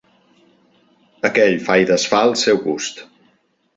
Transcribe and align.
Aquell 1.29 1.59
fa 1.67 1.77
i 1.81 1.85
desfà 1.93 2.23
al 2.29 2.35
seu 2.45 2.63
gust. 2.65 3.05